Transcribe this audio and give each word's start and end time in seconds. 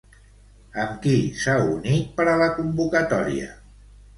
Amb 0.83 0.95
qui 1.03 1.13
s'ha 1.43 1.55
unit 1.75 2.09
per 2.17 2.27
a 2.33 2.35
la 2.45 2.49
convocatòria? 2.59 3.53